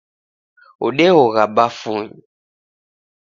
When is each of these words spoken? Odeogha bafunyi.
Odeogha 0.85 1.43
bafunyi. 1.55 2.17